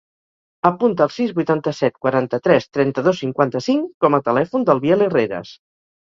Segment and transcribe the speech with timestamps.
[0.67, 5.53] Apunta el sis, vuitanta-set, quaranta-tres, trenta-dos, cinquanta-cinc com a telèfon del Biel Herreras.